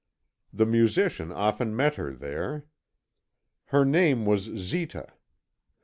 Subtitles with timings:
[0.51, 2.65] The musician often met her there.
[3.65, 5.13] Her name was Zita.